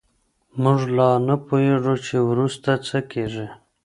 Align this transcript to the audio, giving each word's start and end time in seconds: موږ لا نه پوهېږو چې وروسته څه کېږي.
موږ 0.61 0.79
لا 0.97 1.09
نه 1.27 1.35
پوهېږو 1.45 1.95
چې 2.05 2.15
وروسته 2.29 2.69
څه 2.87 2.97
کېږي. 3.11 3.47